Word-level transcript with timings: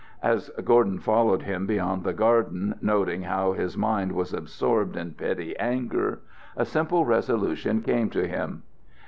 As 0.23 0.49
Gordon 0.63 0.97
followed 0.97 1.43
him 1.43 1.67
beyond 1.67 2.03
the 2.03 2.11
garden, 2.13 2.73
noting 2.81 3.21
how 3.21 3.51
his 3.51 3.77
mind 3.77 4.13
was 4.13 4.33
absorbed 4.33 4.95
in 4.97 5.11
petty 5.13 5.55
anger, 5.59 6.21
a 6.57 6.65
simple 6.65 7.05
resolution 7.05 7.83
came 7.83 8.09
to 8.09 8.27
him. 8.27 8.63